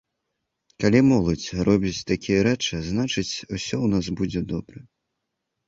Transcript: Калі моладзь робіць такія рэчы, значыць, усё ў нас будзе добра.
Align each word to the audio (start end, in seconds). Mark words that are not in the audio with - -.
Калі 0.83 1.01
моладзь 1.09 1.45
робіць 1.67 2.05
такія 2.13 2.39
рэчы, 2.49 2.75
значыць, 2.89 3.27
усё 3.55 3.75
ў 3.81 3.87
нас 3.95 4.05
будзе 4.19 4.47
добра. 4.57 4.79